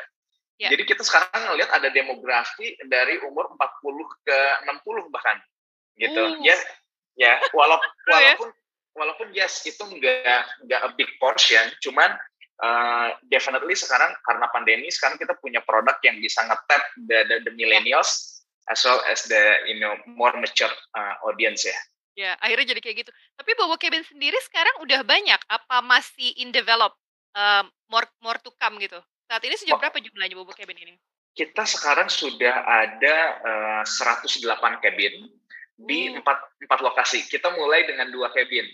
Yeah. 0.63 0.77
Jadi 0.77 0.83
kita 0.87 1.03
sekarang 1.03 1.43
ngelihat 1.51 1.73
ada 1.75 1.89
demografi 1.91 2.79
dari 2.87 3.19
umur 3.27 3.51
40 3.59 4.25
ke 4.25 4.39
60 4.65 5.13
bahkan. 5.13 5.37
Gitu. 5.99 6.21
Uh. 6.21 6.39
Ya, 6.41 6.57
ya 7.19 7.33
walaupun 7.53 7.91
ya? 7.91 8.15
walaupun 8.15 8.49
walaupun 8.95 9.29
yes 9.35 9.67
itu 9.67 9.83
enggak 9.91 10.47
enggak 10.65 10.81
a 10.87 10.91
big 10.95 11.11
portion, 11.19 11.67
cuman 11.83 12.15
uh, 12.61 13.09
definitely 13.27 13.75
sekarang 13.75 14.13
karena 14.25 14.47
pandemi 14.53 14.89
sekarang 14.93 15.17
kita 15.17 15.35
punya 15.41 15.65
produk 15.65 15.97
yang 16.05 16.21
bisa 16.21 16.45
ngetap 16.45 16.83
the, 17.09 17.19
the, 17.27 17.37
the 17.49 17.53
millennials 17.57 18.41
as 18.69 18.85
well 18.85 19.01
as 19.09 19.25
the 19.27 19.43
you 19.67 19.81
know 19.81 19.97
more 20.07 20.33
mature 20.39 20.71
uh, 20.95 21.15
audience 21.27 21.67
ya. 21.67 21.77
Ya, 22.19 22.33
akhirnya 22.43 22.77
jadi 22.77 22.81
kayak 22.85 22.97
gitu. 23.07 23.13
Tapi 23.39 23.51
Bobo 23.57 23.81
Cabin 23.81 24.05
sendiri 24.05 24.37
sekarang 24.45 24.83
udah 24.85 25.01
banyak, 25.07 25.41
apa 25.47 25.77
masih 25.81 26.37
in 26.37 26.53
develop, 26.53 26.93
uh, 27.33 27.65
more 27.89 28.05
more 28.21 28.37
to 28.45 28.53
come 28.61 28.77
gitu? 28.83 28.99
Saat 29.31 29.41
ini 29.47 29.57
sejauh 29.57 29.79
berapa 29.81 29.97
jumlahnya 29.97 30.37
Bobo 30.37 30.53
Cabin 30.53 30.77
ini? 30.77 30.95
Kita 31.33 31.63
sekarang 31.65 32.11
sudah 32.11 32.67
ada 32.67 33.17
uh, 33.41 33.83
108 33.87 34.43
cabin 34.83 35.15
di 35.81 36.13
empat 36.13 36.39
empat 36.61 36.81
lokasi. 36.83 37.25
Kita 37.25 37.55
mulai 37.55 37.87
dengan 37.87 38.11
dua 38.11 38.29
cabin 38.35 38.67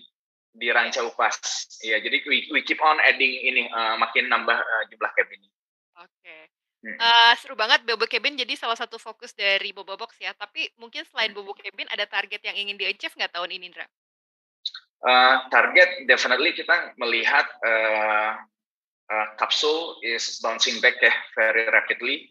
di 0.57 0.73
Ranca 0.73 1.05
Upas. 1.05 1.37
Ya, 1.85 2.01
jadi 2.01 2.25
we, 2.25 2.49
we 2.51 2.61
keep 2.65 2.81
on 2.81 2.97
adding 3.05 3.33
ini 3.45 3.69
uh, 3.69 4.01
makin 4.01 4.33
nambah 4.33 4.57
uh, 4.57 4.83
jumlah 4.89 5.13
cabin. 5.13 5.41
Oke. 6.01 6.11
Okay. 6.21 6.43
Uh, 6.87 7.35
seru 7.43 7.59
banget 7.59 7.83
Bobo 7.83 8.07
Cabin 8.07 8.39
jadi 8.39 8.55
salah 8.55 8.79
satu 8.79 8.95
fokus 8.95 9.35
dari 9.35 9.75
Bobo 9.75 9.99
Box 9.99 10.17
ya. 10.23 10.31
Tapi 10.37 10.71
mungkin 10.79 11.03
selain 11.11 11.35
Bobo 11.35 11.51
Cabin 11.57 11.89
ada 11.91 12.07
target 12.07 12.39
yang 12.47 12.55
ingin 12.55 12.79
di-achieve 12.79 13.17
nggak 13.17 13.35
tahun 13.35 13.51
ini, 13.51 13.75
Indra? 13.75 13.87
Uh, 15.03 15.45
target 15.51 16.09
definitely 16.09 16.55
kita 16.55 16.97
melihat 16.97 17.45
uh, 17.63 18.39
uh, 19.11 19.27
kapsul 19.37 19.99
is 20.03 20.39
bouncing 20.41 20.79
back 20.79 20.97
ya 21.03 21.13
very 21.35 21.67
rapidly. 21.69 22.31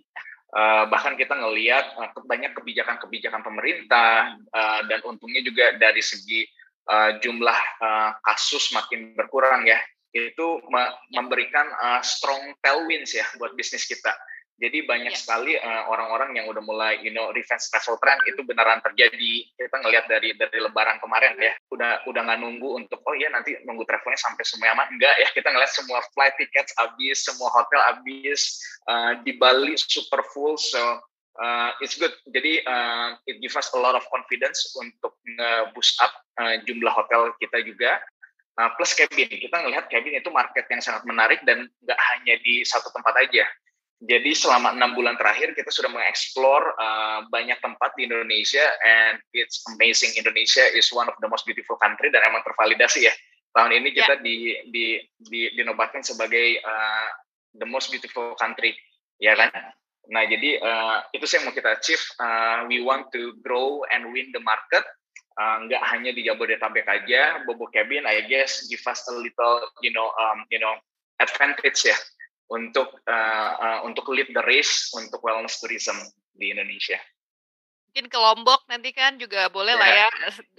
Uh, 0.56 0.88
bahkan 0.88 1.20
kita 1.20 1.36
ngelihat 1.36 1.84
uh, 2.00 2.16
banyak 2.24 2.56
kebijakan-kebijakan 2.56 3.44
pemerintah 3.44 4.40
uh, 4.56 4.82
dan 4.88 5.04
untungnya 5.04 5.44
juga 5.44 5.76
dari 5.76 6.00
segi 6.00 6.48
uh, 6.90 7.18
jumlah 7.22 7.60
uh, 7.82 8.12
kasus 8.26 8.74
makin 8.74 9.14
berkurang 9.18 9.66
ya 9.66 9.80
itu 10.16 10.64
memberikan 11.12 11.68
uh, 11.76 12.00
strong 12.00 12.56
tailwinds 12.64 13.12
ya 13.12 13.28
buat 13.36 13.52
bisnis 13.60 13.84
kita 13.84 14.16
jadi 14.56 14.88
banyak 14.88 15.12
yeah. 15.12 15.20
sekali 15.20 15.54
uh, 15.60 15.92
orang-orang 15.92 16.40
yang 16.40 16.48
udah 16.48 16.64
mulai, 16.64 16.96
you 17.04 17.12
know, 17.12 17.28
revenge 17.36 17.68
travel 17.68 18.00
trend 18.00 18.24
itu 18.24 18.40
beneran 18.48 18.80
terjadi. 18.80 19.52
Kita 19.52 19.84
ngelihat 19.84 20.08
dari 20.08 20.32
dari 20.32 20.60
Lebaran 20.64 21.04
kemarin 21.04 21.36
ya, 21.36 21.52
udah 21.76 22.08
udah 22.08 22.22
nggak 22.24 22.40
nunggu 22.40 22.80
untuk 22.80 23.04
oh 23.04 23.16
iya 23.20 23.28
nanti 23.36 23.52
nunggu 23.68 23.84
travelnya 23.84 24.16
sampai 24.16 24.48
semua 24.48 24.72
aman. 24.72 24.88
Enggak 24.96 25.12
ya, 25.20 25.28
kita 25.36 25.52
ngelihat 25.52 25.74
semua 25.76 26.00
flight 26.16 26.40
tickets 26.40 26.72
habis, 26.80 27.28
semua 27.28 27.52
hotel 27.52 27.82
habis, 27.84 28.56
uh, 28.88 29.20
di 29.28 29.36
Bali 29.36 29.76
super 29.76 30.24
full. 30.32 30.56
So 30.56 31.04
uh, 31.36 31.76
it's 31.84 32.00
good. 32.00 32.16
Jadi 32.32 32.64
uh, 32.64 33.20
it 33.28 33.44
gives 33.44 33.60
us 33.60 33.68
a 33.76 33.80
lot 33.80 34.00
of 34.00 34.08
confidence 34.08 34.72
untuk 34.80 35.15
nge-boost 35.26 35.98
up 36.02 36.14
uh, 36.38 36.56
jumlah 36.64 36.94
hotel 36.94 37.34
kita 37.42 37.66
juga. 37.66 38.00
Uh, 38.56 38.72
plus 38.80 38.96
cabin, 38.96 39.28
kita 39.28 39.52
ngelihat 39.52 39.92
cabin 39.92 40.16
itu 40.16 40.32
market 40.32 40.64
yang 40.72 40.80
sangat 40.80 41.04
menarik 41.04 41.44
dan 41.44 41.68
nggak 41.84 42.00
hanya 42.16 42.40
di 42.40 42.64
satu 42.64 42.88
tempat 42.96 43.12
aja 43.20 43.44
jadi 44.04 44.36
selama 44.36 44.76
enam 44.76 44.92
bulan 44.92 45.16
terakhir 45.16 45.56
kita 45.56 45.72
sudah 45.72 45.88
mengeksplor 45.88 46.62
uh, 46.76 47.24
banyak 47.32 47.56
tempat 47.64 47.96
di 47.96 48.12
Indonesia 48.12 48.68
and 48.84 49.24
it's 49.32 49.64
amazing. 49.72 50.12
Indonesia 50.20 50.68
is 50.76 50.92
one 50.92 51.08
of 51.08 51.16
the 51.24 51.30
most 51.32 51.48
beautiful 51.48 51.80
country 51.80 52.12
dan 52.12 52.22
emang 52.28 52.44
tervalidasi 52.44 53.08
ya. 53.08 53.14
Tahun 53.56 53.72
ini 53.72 53.96
kita 53.96 54.20
yeah. 54.20 54.26
di, 54.26 54.38
di, 54.68 54.86
di, 55.16 55.42
dinobatkan 55.56 56.04
sebagai 56.04 56.60
uh, 56.60 57.08
the 57.56 57.64
most 57.64 57.88
beautiful 57.88 58.36
country, 58.36 58.76
ya 59.16 59.32
kan? 59.40 59.48
Nah 60.12 60.28
jadi 60.28 60.60
uh, 60.60 61.00
itu 61.16 61.24
sih 61.24 61.40
yang 61.40 61.48
mau 61.48 61.56
kita 61.56 61.80
achieve. 61.80 62.04
Uh, 62.20 62.68
we 62.68 62.84
want 62.84 63.08
to 63.16 63.32
grow 63.48 63.88
and 63.96 64.12
win 64.12 64.28
the 64.36 64.44
market. 64.44 64.84
Uh, 65.36 65.68
nggak 65.68 65.84
hanya 65.92 66.16
di 66.16 66.24
Jabodetabek 66.24 66.88
aja, 66.88 67.44
Bobo 67.44 67.68
Cabin, 67.68 68.08
I 68.08 68.24
guess, 68.24 68.64
give 68.72 68.80
us 68.88 69.04
a 69.12 69.20
little, 69.20 69.68
you 69.84 69.92
know, 69.92 70.08
um, 70.16 70.48
you 70.48 70.64
know, 70.64 70.80
advantage 71.20 71.84
ya 71.84 71.98
untuk 72.48 72.88
uh, 73.04 73.52
uh, 73.60 73.80
untuk 73.84 74.08
lead 74.16 74.32
the 74.32 74.44
race 74.48 74.94
untuk 74.96 75.20
wellness 75.26 75.60
tourism 75.60 76.00
di 76.32 76.56
Indonesia. 76.56 76.96
Mungkin 77.92 78.12
ke 78.12 78.20
Lombok 78.20 78.68
nanti 78.68 78.92
kan 78.92 79.16
juga 79.16 79.48
boleh 79.48 79.76
yeah. 79.76 79.82
lah 79.84 79.90
ya. 79.92 80.08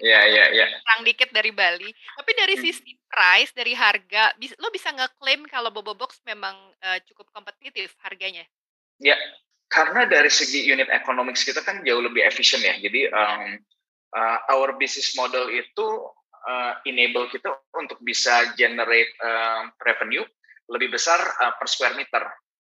Iya 0.01 0.21
iya 0.25 0.45
iya. 0.57 0.67
Kurang 0.81 1.05
dikit 1.05 1.31
dari 1.33 1.53
Bali. 1.53 1.89
Tapi 1.93 2.33
dari 2.33 2.55
hmm. 2.57 2.65
sisi 2.65 2.97
price, 3.09 3.53
dari 3.53 3.77
harga, 3.77 4.33
lo 4.61 4.73
bisa 4.73 4.89
ngeklaim 4.93 5.45
kalau 5.49 5.69
Bobo 5.69 5.93
Box 5.93 6.21
memang 6.25 6.57
uh, 6.81 6.99
cukup 7.05 7.29
kompetitif 7.33 7.93
harganya? 8.01 8.45
Ya, 9.01 9.17
karena 9.69 10.09
dari 10.09 10.33
segi 10.33 10.65
unit 10.65 10.89
economics 10.89 11.45
kita 11.45 11.61
kan 11.61 11.85
jauh 11.85 12.01
lebih 12.01 12.25
efisien 12.25 12.65
ya. 12.65 12.77
Jadi 12.81 13.13
um, 13.13 13.61
uh, 14.17 14.39
our 14.49 14.73
business 14.81 15.13
model 15.13 15.53
itu 15.53 15.87
uh, 16.49 16.73
enable 16.89 17.29
kita 17.29 17.53
untuk 17.77 18.01
bisa 18.01 18.57
generate 18.57 19.13
uh, 19.21 19.69
revenue 19.85 20.25
lebih 20.73 20.97
besar 20.97 21.21
uh, 21.21 21.53
per 21.61 21.69
square 21.69 21.95
meter, 21.95 22.25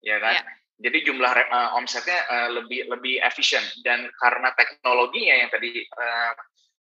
ya 0.01 0.17
kan? 0.17 0.41
Yeah. 0.41 0.47
Jadi 0.77 1.09
jumlah 1.09 1.31
uh, 1.49 1.77
omsetnya 1.77 2.19
uh, 2.29 2.49
lebih 2.53 2.85
lebih 2.89 3.17
efisien 3.25 3.65
dan 3.81 4.09
karena 4.21 4.53
teknologinya 4.53 5.35
yang 5.41 5.49
tadi 5.49 5.81
uh, 5.89 6.33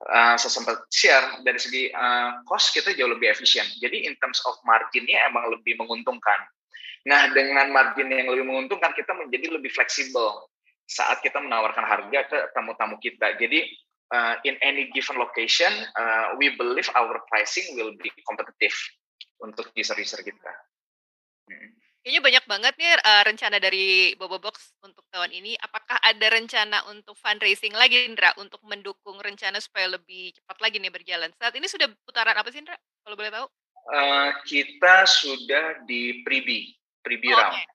uh, 0.05 0.35
saya 0.37 0.53
sempat 0.53 0.85
share 0.93 1.41
dari 1.41 1.57
segi 1.57 1.89
uh, 1.97 2.45
cost 2.45 2.77
kita 2.77 2.93
jauh 2.93 3.09
lebih 3.09 3.33
efisien. 3.33 3.65
Jadi 3.81 4.05
in 4.05 4.13
terms 4.21 4.45
of 4.45 4.53
marginnya 4.69 5.33
emang 5.33 5.49
lebih 5.49 5.81
menguntungkan. 5.81 6.45
Nah 7.09 7.33
dengan 7.33 7.73
margin 7.73 8.13
yang 8.13 8.29
lebih 8.29 8.45
menguntungkan 8.45 8.93
kita 8.93 9.17
menjadi 9.17 9.57
lebih 9.57 9.73
fleksibel 9.73 10.45
saat 10.85 11.25
kita 11.25 11.41
menawarkan 11.41 11.89
harga 11.89 12.21
ke 12.29 12.39
tamu-tamu 12.53 13.01
kita. 13.01 13.33
Jadi 13.41 13.65
uh, 14.13 14.35
in 14.45 14.55
any 14.63 14.91
given 14.95 15.19
location, 15.19 15.73
uh, 15.97 16.37
we 16.39 16.55
believe 16.55 16.87
our 16.95 17.19
pricing 17.31 17.75
will 17.75 17.95
be 17.99 18.11
competitive 18.27 18.77
untuk 19.43 19.71
user-user 19.75 20.23
kita. 20.23 20.53
Hmm. 21.51 21.71
Kayaknya 22.07 22.23
banyak 22.23 22.45
banget 22.47 22.75
nih 22.79 22.91
uh, 23.03 23.23
rencana 23.27 23.57
dari 23.59 24.15
Bobo 24.15 24.39
Box 24.39 24.79
untuk 24.79 25.03
tahun 25.11 25.35
ini. 25.35 25.59
Apakah 25.59 25.99
ada 25.99 26.27
rencana 26.31 26.87
untuk 26.87 27.19
fundraising 27.19 27.75
lagi, 27.75 28.07
Indra, 28.07 28.31
untuk 28.39 28.63
mendukung 28.63 29.19
rencana 29.19 29.59
supaya 29.59 29.91
lebih 29.91 30.31
cepat 30.39 30.63
lagi 30.63 30.79
nih 30.79 30.95
berjalan? 30.95 31.35
Saat 31.35 31.59
ini 31.59 31.67
sudah 31.67 31.91
putaran 32.07 32.39
apa 32.39 32.47
sih, 32.55 32.63
Indra? 32.63 32.79
Kalau 33.03 33.19
boleh 33.19 33.35
tahu? 33.35 33.47
Uh, 33.91 34.31
kita 34.47 35.03
sudah 35.03 35.83
di 35.91 36.23
pre-B, 36.23 36.79
pre-B 37.03 37.27
oh, 37.35 37.39
round. 37.43 37.59
Okay. 37.59 37.67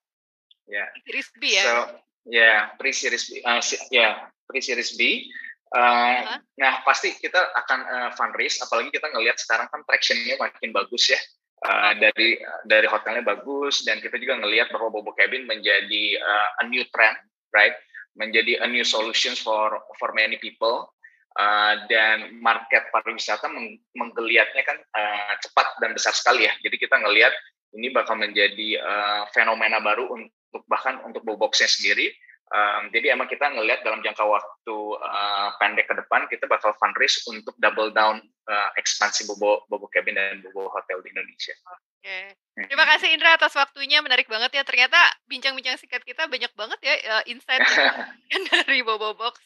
Ya. 0.71 0.85
Series 1.03 1.29
B 1.35 1.43
ya? 1.51 1.63
So, 1.67 1.75
ya, 1.75 1.83
yeah, 2.31 2.59
pre-series 2.79 3.25
B. 3.27 3.43
Uh, 3.43 3.59
ya, 3.59 3.75
yeah, 3.91 4.11
pre-series 4.47 4.95
B. 4.95 5.27
Uh, 5.72 5.80
uh-huh. 5.80 6.40
Nah, 6.60 6.84
pasti 6.84 7.16
kita 7.16 7.40
akan 7.40 7.80
uh, 7.88 8.10
fundraise, 8.20 8.60
apalagi 8.60 8.92
kita 8.92 9.08
ngelihat 9.08 9.40
sekarang 9.40 9.72
kan 9.72 9.88
traction-nya 9.88 10.36
makin 10.36 10.75
bagus 10.75 11.08
ya 11.08 11.20
uh, 11.66 11.94
dari 11.98 12.38
dari 12.66 12.88
hotelnya 12.90 13.22
bagus 13.25 13.86
dan 13.86 14.01
kita 14.01 14.18
juga 14.18 14.42
ngelihat 14.42 14.74
bahwa 14.74 14.90
Bobo 14.90 15.13
Cabin 15.13 15.46
menjadi 15.46 16.18
uh, 16.18 16.62
a 16.62 16.63
new 16.70 16.84
trend, 16.90 17.18
right? 17.54 17.75
Menjadi 18.18 18.60
a 18.62 18.68
new 18.68 18.84
solutions 18.84 19.40
for 19.40 19.82
for 19.98 20.10
many 20.13 20.38
people. 20.42 20.90
Uh, 21.32 21.88
dan 21.88 22.44
market 22.44 22.92
pariwisata 22.92 23.48
meng 23.48 23.80
menggeliatnya 23.96 24.68
kan 24.68 24.75
uh, 24.75 25.34
cepat 25.40 25.80
dan 25.80 25.96
besar 25.96 26.12
sekali 26.12 26.44
ya. 26.44 26.51
Jadi 26.60 26.75
kita 26.75 27.00
ngelihat 27.00 27.32
ini 27.72 27.88
bakal 27.96 28.20
menjadi 28.20 28.75
uh, 28.84 29.24
fenomena 29.32 29.80
baru 29.80 30.12
untuk 30.12 30.68
bahkan 30.68 31.00
untuk 31.08 31.24
Boboxnya 31.24 31.72
sendiri. 31.72 32.12
Um, 32.51 32.91
jadi 32.91 33.15
emang 33.15 33.31
kita 33.31 33.48
ngelihat 33.48 33.79
dalam 33.79 34.03
jangka 34.03 34.27
waktu 34.27 34.75
uh, 35.00 35.55
pendek 35.55 35.88
ke 35.88 35.96
depan 35.96 36.27
kita 36.27 36.51
bakal 36.51 36.75
fundraise 36.75 37.24
untuk 37.31 37.55
double 37.63 37.96
down 37.96 38.20
uh, 38.51 38.70
ekspansi 38.75 39.24
Bobo 39.24 39.63
Bobo 39.72 39.88
Cabin 39.88 40.20
dan 40.20 40.43
Bobo 40.43 40.67
Hotel 40.67 41.00
di 41.00 41.15
Indonesia. 41.15 41.55
Oke, 41.63 42.36
hmm. 42.36 42.67
terima 42.67 42.84
kasih 42.91 43.15
Indra 43.15 43.39
atas 43.39 43.55
waktunya 43.55 44.03
menarik 44.03 44.27
banget 44.27 44.51
ya. 44.51 44.67
Ternyata 44.67 45.00
bincang-bincang 45.31 45.79
singkat 45.79 46.03
kita 46.03 46.27
banyak 46.27 46.51
banget 46.51 46.79
ya 46.84 46.96
uh, 47.15 47.24
insight 47.24 47.63
dari 48.51 48.84
Bobo 48.84 49.15
Box. 49.15 49.39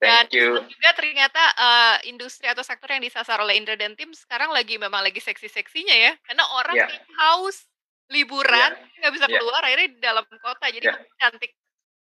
Dan 0.00 0.24
Thank 0.24 0.40
you. 0.40 0.56
juga 0.56 0.90
ternyata 0.96 1.42
uh, 1.60 1.96
industri 2.08 2.48
atau 2.48 2.64
sektor 2.64 2.88
yang 2.88 3.04
disasar 3.04 3.36
oleh 3.36 3.60
Indra 3.60 3.76
dan 3.76 3.92
tim 4.00 4.16
sekarang 4.16 4.48
lagi 4.48 4.80
memang 4.80 5.04
lagi 5.04 5.20
seksi-seksinya 5.20 5.92
ya. 5.92 6.12
Karena 6.24 6.48
orang 6.56 6.76
yeah. 6.80 6.88
haus 7.20 7.68
liburan 8.08 8.70
iya. 8.72 9.02
nggak 9.02 9.10
yeah. 9.10 9.16
bisa 9.20 9.26
iya. 9.26 9.36
keluar 9.36 9.60
yeah. 9.60 9.66
akhirnya 9.68 9.88
di 9.90 10.00
dalam 10.00 10.24
kota 10.24 10.66
jadi 10.70 10.86
yeah. 10.88 10.98
cantik 11.18 11.52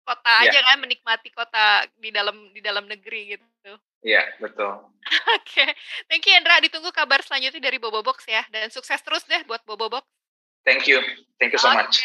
kota 0.05 0.33
yeah. 0.45 0.53
aja 0.53 0.59
kan 0.61 0.77
menikmati 0.77 1.29
kota 1.33 1.89
di 1.97 2.13
dalam 2.13 2.53
di 2.53 2.61
dalam 2.61 2.85
negeri 2.85 3.35
gitu. 3.35 3.73
Iya, 4.05 4.21
yeah, 4.21 4.25
betul. 4.37 4.69
Oke. 4.77 5.41
okay. 5.41 5.69
Thank 6.05 6.29
you 6.29 6.37
Indra, 6.37 6.61
ditunggu 6.61 6.93
kabar 6.93 7.25
selanjutnya 7.25 7.59
dari 7.59 7.81
Bobo 7.81 8.05
Box 8.05 8.29
ya 8.29 8.45
dan 8.53 8.69
sukses 8.69 9.01
terus 9.01 9.25
deh 9.25 9.41
buat 9.49 9.65
Bobo 9.65 9.89
Box. 9.89 10.05
Thank 10.65 10.85
you. 10.85 11.01
Thank 11.41 11.53
you 11.53 11.61
so 11.61 11.73
okay. 11.73 11.77
much. 11.81 11.97